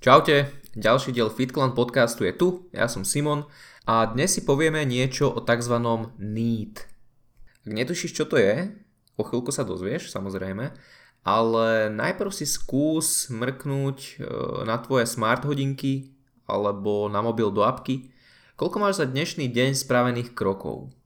[0.00, 0.48] Čaute,
[0.80, 3.44] ďalší diel FitClan podcastu je tu, ja som Simon
[3.84, 5.76] a dnes si povieme niečo o tzv.
[6.16, 6.88] need.
[7.68, 8.72] Ak netušíš, čo to je,
[9.20, 10.72] o chvíľku sa dozvieš, samozrejme,
[11.20, 14.12] ale najprv si skús mrknúť e,
[14.64, 16.16] na tvoje smart hodinky
[16.48, 18.08] alebo na mobil do apky,
[18.56, 20.96] koľko máš za dnešný deň spravených krokov.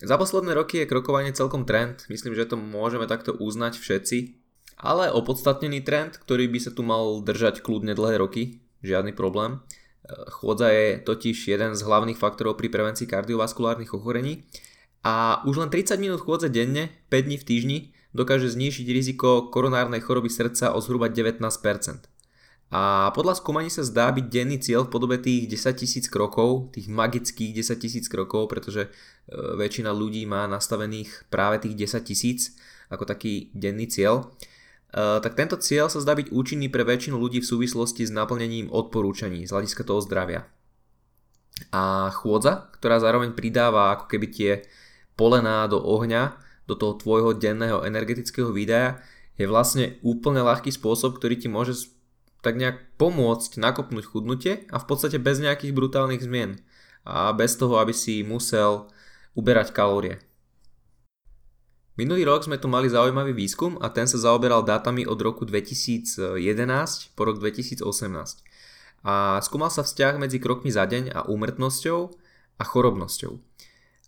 [0.00, 4.41] Za posledné roky je krokovanie celkom trend, myslím, že to môžeme takto uznať všetci,
[4.82, 9.62] ale opodstatnený trend, ktorý by sa tu mal držať kľudne dlhé roky, žiadny problém.
[10.34, 14.42] Chôdza je totiž jeden z hlavných faktorov pri prevencii kardiovaskulárnych ochorení
[15.06, 17.78] a už len 30 minút chôdze denne, 5 dní v týždni,
[18.10, 21.38] dokáže znížiť riziko koronárnej choroby srdca o zhruba 19%.
[22.72, 26.88] A podľa skúmaní sa zdá byť denný cieľ v podobe tých 10 tisíc krokov, tých
[26.88, 28.90] magických 10 tisíc krokov, pretože e,
[29.60, 32.56] väčšina ľudí má nastavených práve tých 10 tisíc
[32.88, 34.32] ako taký denný cieľ.
[34.92, 38.68] Eh, tak tento cieľ sa zdá byť účinný pre väčšinu ľudí v súvislosti s naplnením
[38.68, 40.44] odporúčaní z hľadiska toho zdravia.
[41.72, 44.52] A chôdza, ktorá zároveň pridáva ako keby tie
[45.16, 46.36] polená do ohňa,
[46.68, 49.00] do toho tvojho denného energetického výdaja,
[49.40, 51.88] je vlastne úplne ľahký spôsob, ktorý ti môže
[52.44, 56.60] tak nejak pomôcť nakopnúť chudnutie a v podstate bez nejakých brutálnych zmien
[57.08, 58.92] a bez toho, aby si musel
[59.32, 60.20] uberať kalórie.
[61.92, 66.40] Minulý rok sme tu mali zaujímavý výskum a ten sa zaoberal dátami od roku 2011
[67.12, 67.84] po rok 2018.
[69.04, 72.00] A skúmal sa vzťah medzi krokmi za deň a úmrtnosťou
[72.56, 73.36] a chorobnosťou.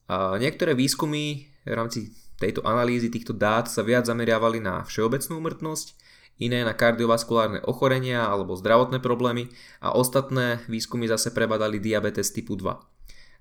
[0.08, 5.92] A niektoré výskumy v rámci tejto analýzy týchto dát sa viac zameriavali na všeobecnú úmrtnosť,
[6.40, 9.52] iné na kardiovaskulárne ochorenia alebo zdravotné problémy
[9.84, 12.93] a ostatné výskumy zase prebadali diabetes typu 2.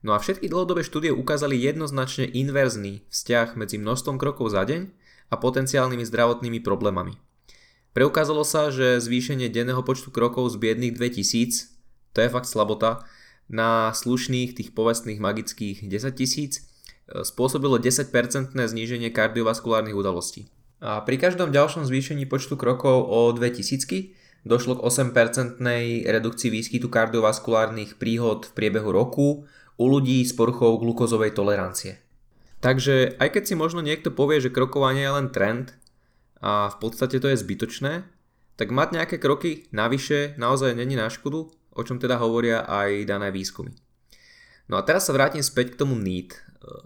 [0.03, 4.91] No a všetky dlhodobé štúdie ukázali jednoznačne inverzný vzťah medzi množstvom krokov za deň
[5.31, 7.15] a potenciálnymi zdravotnými problémami.
[7.95, 11.71] Preukázalo sa, že zvýšenie denného počtu krokov z biedných 2000,
[12.11, 13.07] to je fakt slabota,
[13.47, 16.63] na slušných tých povestných magických 10 tisíc
[17.07, 18.09] e, spôsobilo 10%
[18.55, 20.51] zníženie kardiovaskulárnych udalostí.
[20.83, 25.63] A pri každom ďalšom zvýšení počtu krokov o 2000 došlo k 8%
[26.03, 29.47] redukcii výskytu kardiovaskulárnych príhod v priebehu roku,
[29.77, 31.99] u ľudí s poruchou glukozovej tolerancie.
[32.63, 35.75] Takže aj keď si možno niekto povie, že krokovanie je len trend
[36.39, 38.07] a v podstate to je zbytočné,
[38.55, 43.33] tak mať nejaké kroky navyše naozaj není na škodu, o čom teda hovoria aj dané
[43.33, 43.73] výskumy.
[44.71, 46.39] No a teraz sa vrátim späť k tomu NEAT.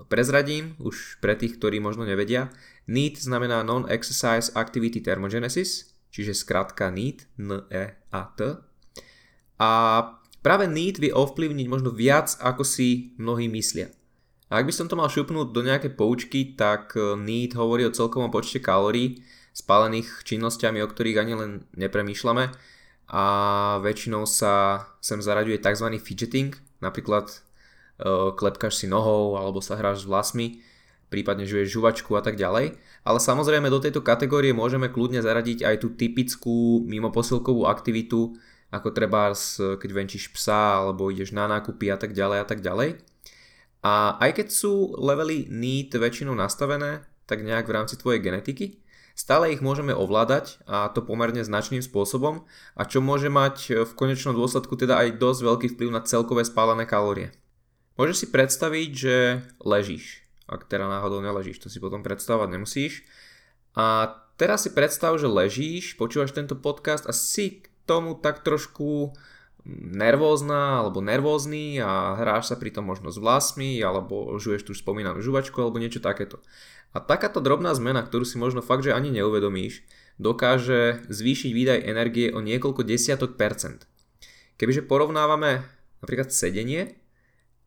[0.09, 2.50] Prezradím, už pre tých, ktorí možno nevedia,
[2.90, 8.40] NEAT znamená Non-Exercise Activity Thermogenesis, čiže skratka NEAT, N-E-A-T.
[9.62, 9.72] A
[10.47, 13.91] Práve need vie ovplyvniť možno viac, ako si mnohí myslia.
[14.47, 17.91] A ak by som to mal šupnúť do nejaké poučky, tak e, need hovorí o
[17.91, 22.56] celkovom počte kalórií spálených činnosťami, o ktorých ani len nepremýšľame
[23.12, 23.24] a
[23.84, 26.00] väčšinou sa sem zaraďuje tzv.
[26.00, 30.62] fidgeting, napríklad uh, klepkáš si nohou alebo sa hráš s vlasmi,
[31.07, 32.75] prípadne žuješ žuvačku a tak ďalej.
[33.07, 38.36] Ale samozrejme do tejto kategórie môžeme kľudne zaradiť aj tú typickú mimoposilkovú aktivitu,
[38.72, 43.00] ako treba keď venčíš psa alebo ideš na nákupy a tak ďalej a tak ďalej.
[43.86, 48.84] A aj keď sú levely need väčšinou nastavené, tak nejak v rámci tvojej genetiky,
[49.18, 52.44] stále ich môžeme ovládať a to pomerne značným spôsobom
[52.76, 56.84] a čo môže mať v konečnom dôsledku teda aj dosť veľký vplyv na celkové spálené
[56.84, 57.32] kalórie.
[57.98, 59.16] Môžeš si predstaviť, že
[59.64, 60.22] ležíš.
[60.48, 63.04] Ak teda náhodou neležíš, to si potom predstavovať nemusíš.
[63.74, 69.16] A teraz si predstav, že ležíš, počúvaš tento podcast a si tomu tak trošku
[69.81, 75.59] nervózna alebo nervózny a hráš sa pritom možno s vlasmi alebo žuješ tú spomínanú žuvačku
[75.59, 76.40] alebo niečo takéto.
[76.96, 79.84] A takáto drobná zmena, ktorú si možno fakt, že ani neuvedomíš,
[80.18, 83.86] dokáže zvýšiť výdaj energie o niekoľko desiatok percent.
[84.56, 85.68] Kebyže porovnávame
[86.00, 86.96] napríklad sedenie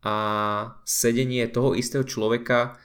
[0.01, 0.17] a
[0.89, 2.81] sedenie toho istého človeka,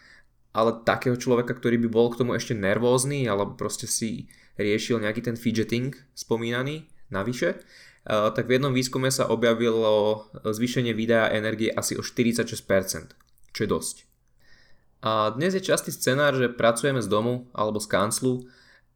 [0.52, 4.28] ale takého človeka, ktorý by bol k tomu ešte nervózny alebo proste si
[4.60, 11.34] riešil nejaký ten fidgeting spomínaný, navyše, eh, tak v jednom výskume sa objavilo zvýšenie výdaja
[11.34, 13.16] energie asi o 46%,
[13.54, 13.96] čo je dosť.
[15.06, 18.50] A dnes je častý scenár, že pracujeme z domu alebo z kanclu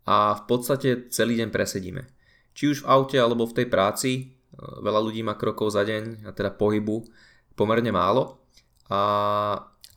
[0.09, 2.09] a v podstate celý deň presedíme.
[2.57, 4.25] Či už v aute alebo v tej práci, eh,
[4.57, 7.05] veľa ľudí má krokov za deň a teda pohybu
[7.53, 8.41] pomerne málo.
[8.89, 8.99] A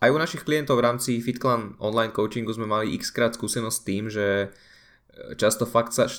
[0.03, 3.87] aj u našich klientov v rámci FitClan online coachingu sme mali x krát skúsenosť s
[3.87, 6.13] tým, že eh, často fakt sa,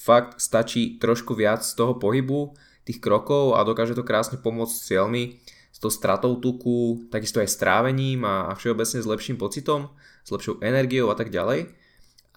[0.00, 2.56] fakt stačí trošku viac z toho pohybu,
[2.88, 5.36] tých krokov a dokáže to krásne pomôcť s cieľmi,
[5.70, 9.92] s tou stratou tuku, takisto aj strávením a všeobecne s lepším pocitom,
[10.24, 11.76] s lepšou energiou a tak ďalej.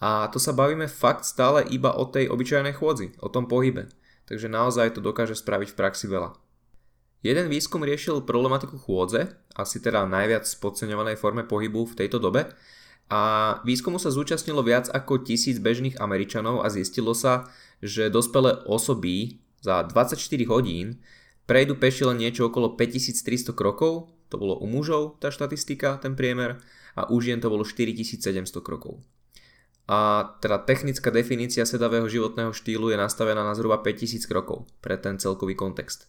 [0.04, 3.88] A to sa bavíme fakt stále iba o tej obyčajnej chôdzi, o tom pohybe.
[4.24, 6.36] takže naozaj to dokáže spraviť v praxi veľa.
[7.24, 12.51] Jeden výskum riešil problematiku chôdze, asi teda najviac podceňovanej forme pohybu v tejto dobe,
[13.12, 13.22] a
[13.68, 17.52] výskumu sa zúčastnilo viac ako tisíc bežných Američanov a zistilo sa,
[17.84, 21.04] že dospelé osoby za 24 hodín
[21.44, 26.64] prejdu peši len niečo okolo 5300 krokov, to bolo u mužov tá štatistika, ten priemer,
[26.96, 29.02] a u žien to bolo 4700 krokov.
[29.84, 35.20] A teda technická definícia sedavého životného štýlu je nastavená na zhruba 5000 krokov pre ten
[35.20, 36.08] celkový kontext.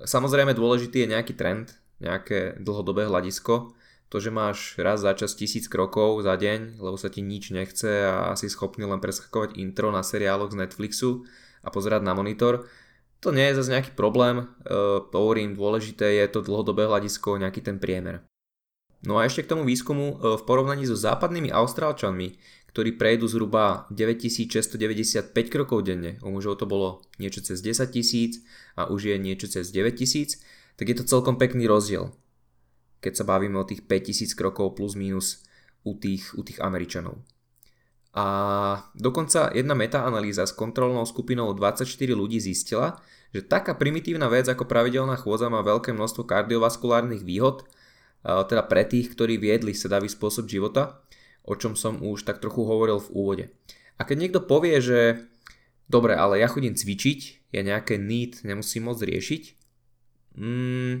[0.00, 3.76] Samozrejme dôležitý je nejaký trend, nejaké dlhodobé hľadisko,
[4.08, 8.06] to, že máš raz za čas tisíc krokov za deň, lebo sa ti nič nechce
[8.06, 11.24] a si schopný len preskakovať intro na seriáloch z Netflixu
[11.64, 12.68] a pozerať na monitor,
[13.24, 14.44] to nie je zase nejaký problém, e,
[15.16, 18.20] hovorím, dôležité je to dlhodobé hľadisko, nejaký ten priemer.
[19.00, 22.36] No a ešte k tomu výskumu e, v porovnaní so západnými Austrálčanmi,
[22.68, 28.44] ktorí prejdú zhruba 9695 krokov denne, u mužov to bolo niečo cez 10 tisíc
[28.76, 30.44] a už je niečo cez 9 tisíc,
[30.76, 32.12] tak je to celkom pekný rozdiel
[33.04, 35.44] keď sa bavíme o tých 5000 krokov plus minus
[35.84, 37.20] u tých, u tých Američanov.
[38.16, 38.26] A
[38.96, 41.84] dokonca jedna metaanalýza s kontrolnou skupinou 24
[42.16, 42.96] ľudí zistila,
[43.34, 47.66] že taká primitívna vec ako pravidelná chôdza má veľké množstvo kardiovaskulárnych výhod,
[48.24, 51.04] teda pre tých, ktorí viedli sedavý spôsob života,
[51.44, 53.44] o čom som už tak trochu hovoril v úvode.
[54.00, 55.28] A keď niekto povie, že
[55.90, 59.42] dobre, ale ja chodím cvičiť, ja nejaké need nemusím moc riešiť,
[60.38, 60.94] mm,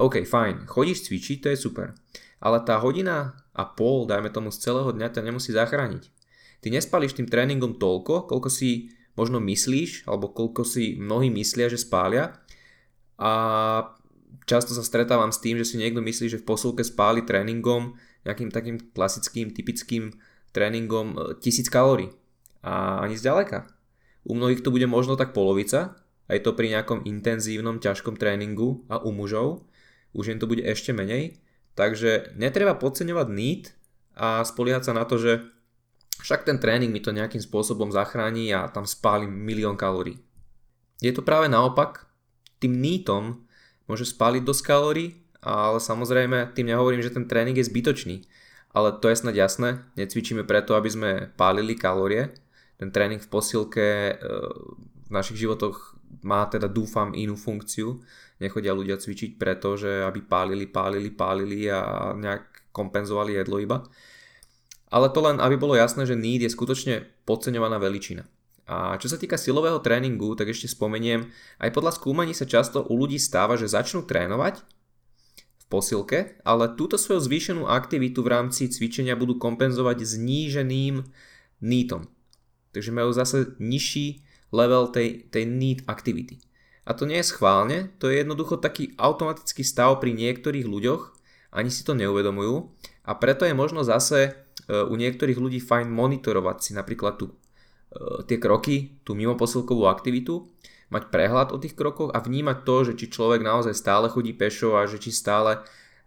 [0.00, 1.92] OK, fajn, chodíš cvičiť, to je super.
[2.40, 6.08] Ale tá hodina a pol, dajme tomu z celého dňa, ťa nemusí zachrániť.
[6.64, 11.76] Ty nespališ tým tréningom toľko, koľko si možno myslíš, alebo koľko si mnohí myslia, že
[11.76, 12.40] spália.
[13.20, 13.32] A
[14.48, 17.92] často sa stretávam s tým, že si niekto myslí, že v posilke spáli tréningom,
[18.24, 20.16] nejakým takým klasickým, typickým
[20.56, 22.08] tréningom 1000 e, kalórií.
[22.64, 23.68] A ani zďaleka.
[24.24, 25.96] U mnohých to bude možno tak polovica,
[26.28, 29.69] aj to pri nejakom intenzívnom, ťažkom tréningu a u mužov
[30.12, 31.38] už jen to bude ešte menej.
[31.78, 33.64] Takže netreba podceňovať need
[34.18, 35.32] a spoliehať sa na to, že
[36.20, 40.20] však ten tréning mi to nejakým spôsobom zachráni a tam spálim milión kalórií.
[41.00, 42.10] Je to práve naopak,
[42.60, 43.48] tým nítom
[43.88, 45.08] môže spáliť dosť kalórií,
[45.40, 48.28] ale samozrejme tým nehovorím, že ten tréning je zbytočný.
[48.70, 52.30] Ale to je snad jasné, necvičíme preto, aby sme pálili kalórie.
[52.78, 54.14] Ten tréning v posilke e,
[55.08, 58.00] v našich životoch má teda dúfam inú funkciu.
[58.40, 63.84] Nechodia ľudia cvičiť preto, že aby pálili, pálili, pálili a nejak kompenzovali jedlo iba.
[64.90, 68.26] Ale to len, aby bolo jasné, že need je skutočne podceňovaná veličina.
[68.70, 71.26] A čo sa týka silového tréningu, tak ešte spomeniem,
[71.58, 74.62] aj podľa skúmaní sa často u ľudí stáva, že začnú trénovať
[75.58, 81.02] v posilke, ale túto svoju zvýšenú aktivitu v rámci cvičenia budú kompenzovať zníženým
[81.66, 82.06] nítom.
[82.70, 86.42] Takže majú zase nižší level tej, tej need activity.
[86.86, 91.14] A to nie je schválne, to je jednoducho taký automatický stav pri niektorých ľuďoch,
[91.54, 92.70] ani si to neuvedomujú
[93.06, 94.30] a preto je možno zase e,
[94.70, 97.34] u niektorých ľudí fajn monitorovať si napríklad tu, e,
[98.26, 100.46] tie kroky, tú mimo posilkovú aktivitu,
[100.90, 104.74] mať prehľad o tých krokoch a vnímať to, že či človek naozaj stále chodí pešo
[104.74, 105.58] a že či stále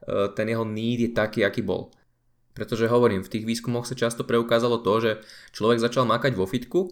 [0.04, 1.92] e, ten jeho need je taký, aký bol.
[2.54, 5.12] Pretože hovorím, v tých výskumoch sa často preukázalo to, že
[5.56, 6.92] človek začal makať vo fitku,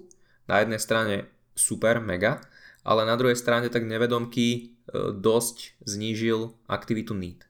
[0.50, 1.16] na jednej strane
[1.56, 2.42] super, mega,
[2.82, 4.62] ale na druhej strane tak nevedomky e,
[5.14, 7.46] dosť znížil aktivitu NEED.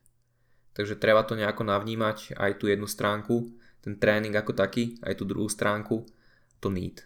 [0.72, 3.52] Takže treba to nejako navnímať aj tú jednu stránku,
[3.84, 6.04] ten tréning ako taký, aj tú druhú stránku,
[6.62, 7.04] to NEED.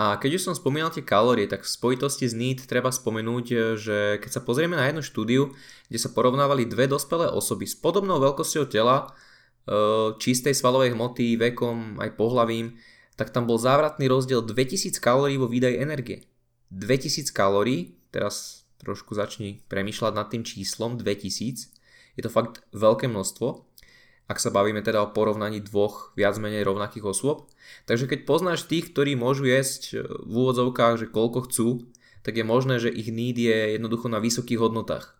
[0.00, 3.56] A keď už som spomínal tie kalórie, tak v spojitosti s NEED treba spomenúť, e,
[3.76, 5.42] že keď sa pozrieme na jednu štúdiu,
[5.90, 9.08] kde sa porovnávali dve dospelé osoby s podobnou veľkosťou tela, e,
[10.16, 12.78] čistej svalovej hmoty, vekom, aj pohlavím,
[13.16, 16.18] tak tam bol závratný rozdiel 2000 kalórií vo výdaji energie.
[16.70, 21.68] 2000 kalórií, teraz trošku začni premýšľať nad tým číslom 2000,
[22.16, 23.70] je to fakt veľké množstvo,
[24.30, 27.50] ak sa bavíme teda o porovnaní dvoch viac menej rovnakých osôb.
[27.90, 31.68] Takže keď poznáš tých, ktorí môžu jesť v úvodzovkách, že koľko chcú,
[32.22, 35.18] tak je možné, že ich need je jednoducho na vysokých hodnotách.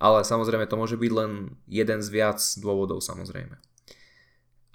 [0.00, 3.60] Ale samozrejme to môže byť len jeden z viac dôvodov samozrejme.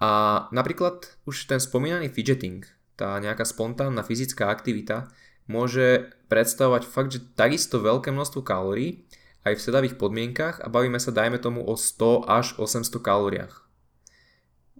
[0.01, 2.65] A napríklad už ten spomínaný fidgeting,
[2.97, 5.09] tá nejaká spontánna fyzická aktivita,
[5.45, 9.05] môže predstavovať fakt, že takisto veľké množstvo kalórií
[9.43, 13.53] aj v sedavých podmienkach a bavíme sa dajme tomu o 100 až 800 kalóriách.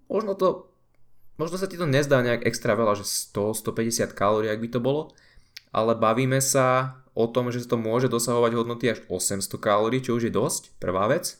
[0.08, 0.74] Možno to
[1.38, 5.12] možno sa ti to nezdá nejak extra veľa, že 100-150 kalórií, ak by to bolo,
[5.74, 10.29] ale bavíme sa o tom, že to môže dosahovať hodnoty až 800 kalórií, čo už
[10.29, 11.38] je dosť, prvá vec.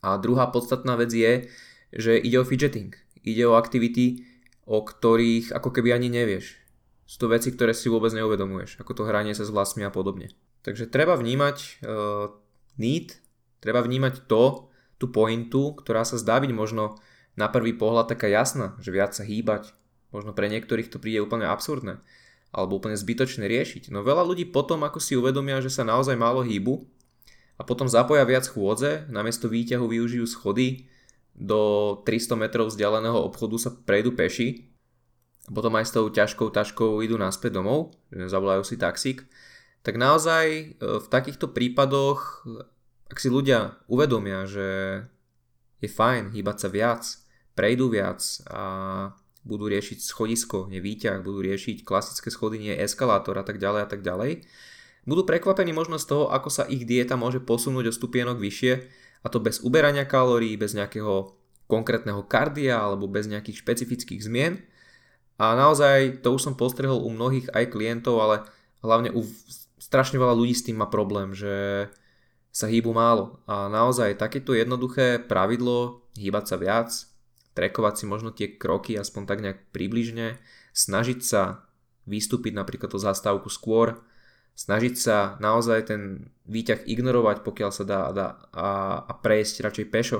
[0.00, 1.48] A druhá podstatná vec je,
[1.94, 2.94] že ide o fidgeting.
[3.20, 4.24] Ide o aktivity,
[4.64, 6.56] o ktorých ako keby ani nevieš.
[7.04, 10.30] Sú to veci, ktoré si vôbec neuvedomuješ, ako to hranie sa s vlastmi a podobne.
[10.62, 12.30] Takže treba vnímať uh,
[12.78, 13.18] need,
[13.58, 14.70] treba vnímať to,
[15.00, 17.00] tú pointu, ktorá sa zdá byť možno
[17.34, 19.72] na prvý pohľad taká jasná, že viac sa hýbať.
[20.12, 21.98] Možno pre niektorých to príde úplne absurdné
[22.50, 23.94] alebo úplne zbytočné riešiť.
[23.94, 26.82] No veľa ľudí potom, ako si uvedomia, že sa naozaj málo hýbu
[27.58, 30.90] a potom zapoja viac chôdze, namiesto výťahu využijú schody,
[31.40, 31.60] do
[32.04, 34.68] 300 metrov vzdialeného obchodu sa prejdú peši.
[35.48, 39.24] Potom aj s tou ťažkou taškou idú naspäť domov, zavolajú si taxík,
[39.80, 42.44] tak naozaj e, v takýchto prípadoch,
[43.08, 44.68] ak si ľudia uvedomia, že
[45.80, 47.02] je fajn hýbať sa viac,
[47.56, 48.20] prejdú viac
[48.52, 48.62] a
[49.42, 53.88] budú riešiť schodisko, nie výťah, budú riešiť klasické schody, nie eskalátor a tak ďalej a
[53.88, 54.44] tak ďalej,
[55.08, 59.26] budú prekvapení možno z toho, ako sa ich dieta môže posunúť o stupienok vyššie a
[59.28, 61.36] to bez uberania kalórií, bez nejakého
[61.70, 64.64] konkrétneho kardia alebo bez nejakých špecifických zmien.
[65.40, 68.36] A naozaj to už som postrehol u mnohých aj klientov, ale
[68.84, 69.24] hlavne u
[69.80, 71.88] strašne veľa ľudí s tým má problém, že
[72.50, 73.40] sa hýbu málo.
[73.46, 76.90] A naozaj takéto jednoduché pravidlo, hýbať sa viac,
[77.54, 80.36] trekovať si možno tie kroky aspoň tak nejak približne,
[80.74, 81.64] snažiť sa
[82.04, 84.02] vystúpiť napríklad tú zastávku skôr,
[84.58, 88.68] snažiť sa naozaj ten výťah ignorovať, pokiaľ sa dá, dá a,
[89.06, 90.18] a prejsť radšej pešo.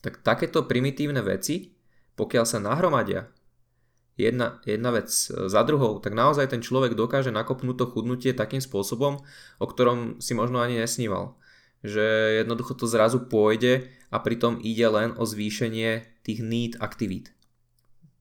[0.00, 1.74] Tak takéto primitívne veci,
[2.14, 3.26] pokiaľ sa nahromadia
[4.16, 9.20] jedna, jedna vec za druhou, tak naozaj ten človek dokáže nakopnúť to chudnutie takým spôsobom,
[9.60, 11.36] o ktorom si možno ani nesníval.
[11.84, 17.36] Že jednoducho to zrazu pôjde a pritom ide len o zvýšenie tých need aktivít.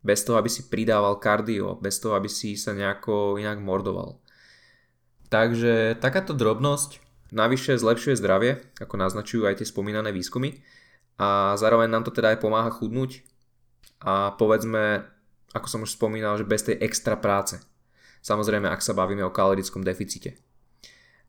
[0.05, 4.21] Bez toho, aby si pridával kardio, bez toho, aby si sa nejako inak mordoval.
[5.35, 7.03] Takže takáto drobnosť
[7.35, 10.63] navyše zlepšuje zdravie, ako naznačujú aj tie spomínané výskumy
[11.19, 13.19] a zároveň nám to teda aj pomáha chudnúť
[13.99, 15.03] a povedzme,
[15.51, 17.59] ako som už spomínal, že bez tej extra práce.
[18.23, 20.39] Samozrejme, ak sa bavíme o kalorickom deficite.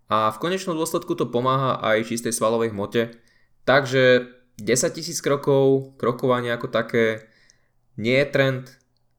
[0.06, 3.10] A v konečnom dôsledku to pomáha aj čistej svalovej hmote,
[3.66, 4.30] takže
[4.62, 7.26] 10 tisíc krokov, krokovanie ako také
[7.98, 8.70] nie je trend,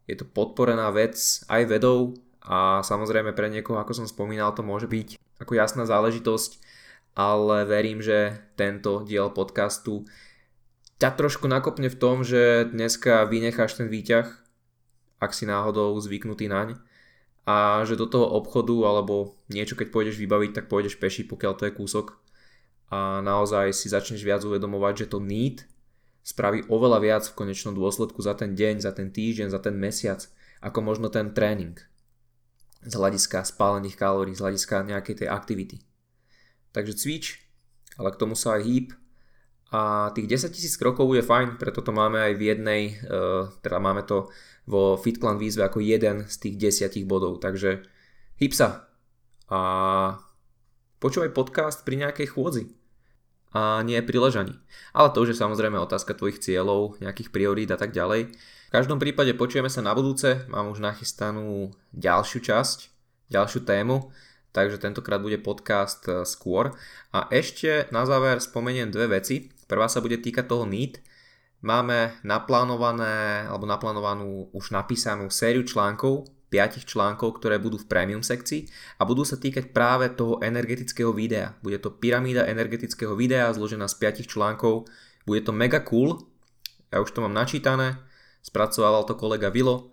[0.08, 1.20] je to podporená vec
[1.52, 2.16] aj vedou,
[2.48, 6.64] a samozrejme pre niekoho, ako som spomínal, to môže byť ako jasná záležitosť,
[7.20, 10.08] ale verím, že tento diel podcastu
[10.98, 14.32] ťa trošku nakopne v tom, že dneska vynecháš ten výťah,
[15.20, 16.80] ak si náhodou zvyknutý naň
[17.44, 21.68] a že do toho obchodu alebo niečo keď pôjdeš vybaviť, tak pôjdeš peši, pokiaľ to
[21.68, 22.16] je kúsok.
[22.88, 25.68] A naozaj si začneš viac uvedomovať, že to need
[26.24, 30.24] spraví oveľa viac v konečnom dôsledku za ten deň, za ten týždeň, za ten mesiac,
[30.64, 31.76] ako možno ten tréning
[32.84, 35.78] z hľadiska spálených kalórií, z hľadiska nejakej tej aktivity.
[36.76, 37.42] Takže cvič,
[37.98, 38.88] ale k tomu sa aj hýb
[39.74, 43.84] a tých 10 tisíc krokov je fajn, preto to máme aj v jednej, uh, teda
[43.84, 44.32] máme to
[44.68, 46.56] vo FitClan výzve ako jeden z tých
[46.88, 47.84] 10 bodov, takže
[48.40, 48.88] hýb sa
[49.48, 49.60] a
[51.00, 52.64] počúvaj podcast pri nejakej chôdzi
[53.56, 54.56] a nie pri ležaní.
[54.92, 58.36] Ale to už je samozrejme otázka tvojich cieľov, nejakých priorít a tak ďalej.
[58.68, 62.78] V každom prípade počujeme sa na budúce, mám už nachystanú ďalšiu časť,
[63.32, 64.12] ďalšiu tému,
[64.52, 66.76] takže tentokrát bude podcast e, skôr.
[67.16, 69.48] A ešte na záver spomeniem dve veci.
[69.72, 71.00] Prvá sa bude týkať toho NEET.
[71.64, 78.68] Máme naplánované, alebo naplánovanú už napísanú sériu článkov, 5 článkov, ktoré budú v premium sekcii
[79.00, 81.56] a budú sa týkať práve toho energetického videa.
[81.64, 84.88] Bude to pyramída energetického videa zložená z 5 článkov.
[85.24, 86.20] Bude to mega cool,
[86.88, 88.00] ja už to mám načítané,
[88.48, 89.92] Spracovával to kolega Vilo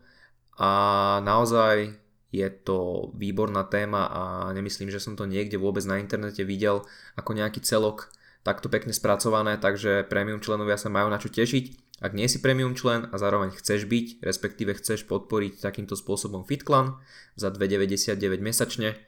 [0.54, 1.90] a naozaj
[2.30, 4.22] je to výborná téma a
[4.54, 6.86] nemyslím, že som to niekde vôbec na internete videl
[7.18, 8.14] ako nejaký celok
[8.46, 11.98] takto pekne spracované, takže premium členovia sa majú na čo tešiť.
[12.02, 16.98] Ak nie si premium člen a zároveň chceš byť, respektíve chceš podporiť takýmto spôsobom FitClan
[17.38, 18.98] za 2,99 mesačne,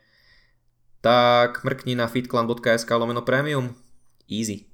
[1.03, 3.75] tak mrkni na fitclan.sk lomeno premium.
[4.31, 4.71] Easy.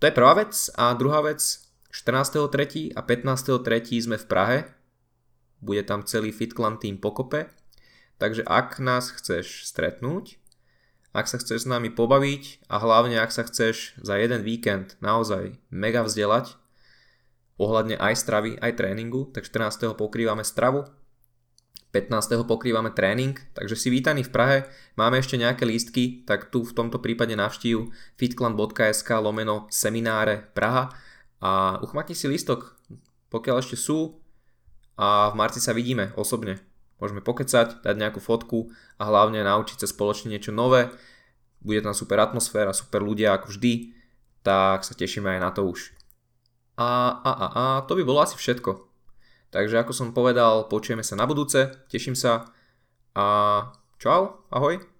[0.00, 0.52] To je prvá vec.
[0.76, 1.65] A druhá vec,
[1.96, 2.92] 14.3.
[2.92, 4.04] a 15.3.
[4.04, 4.58] sme v Prahe.
[5.64, 7.48] Bude tam celý FitClan tým pokope.
[8.20, 10.36] Takže ak nás chceš stretnúť,
[11.16, 15.56] ak sa chceš s nami pobaviť a hlavne ak sa chceš za jeden víkend naozaj
[15.72, 16.60] mega vzdelať,
[17.56, 19.96] ohľadne aj stravy, aj tréningu, tak 14.
[19.96, 20.84] pokrývame stravu,
[21.96, 22.44] 15.
[22.44, 24.58] pokrývame tréning, takže si vítaný v Prahe,
[25.00, 27.88] máme ešte nejaké lístky, tak tu v tomto prípade navštív
[28.20, 31.05] fitclan.sk lomeno semináre Praha
[31.40, 32.76] a uchmatni si listok,
[33.28, 34.20] pokiaľ ešte sú
[34.96, 36.60] a v marci sa vidíme osobne.
[36.96, 40.88] Môžeme pokecať, dať nejakú fotku a hlavne naučiť sa spoločne niečo nové.
[41.60, 43.92] Bude tam super atmosféra, super ľudia ako vždy,
[44.40, 45.92] tak sa tešíme aj na to už.
[46.80, 48.88] A, a, a, a to by bolo asi všetko.
[49.52, 52.48] Takže ako som povedal, počujeme sa na budúce, teším sa
[53.16, 53.24] a
[54.00, 54.95] čau, ahoj.